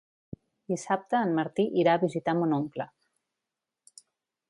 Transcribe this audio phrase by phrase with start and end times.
[0.73, 2.91] Dissabte en Martí irà a visitar mon oncle.